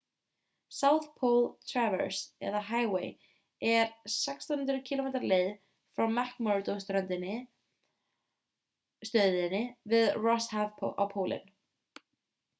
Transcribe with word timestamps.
south 0.75 1.07
pole 1.17 1.57
traverse 1.71 2.47
eða 2.51 2.61
highway 2.69 3.09
er 3.73 3.83
1600 4.13 4.79
km 4.89 5.09
leið 5.33 5.51
frá 5.99 6.07
mcmurdo-stöðinni 6.15 7.35
við 9.93 10.09
rosshaf 10.25 10.81
á 11.01 11.05
pólinn 11.13 11.53